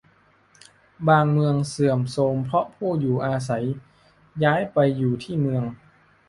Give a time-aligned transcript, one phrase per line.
[1.07, 3.65] บางเมืองเสื่อมโทรมเพราะผู้อยู่อาศัย
[4.43, 5.63] ย้ายไปอยู่ที่เมือง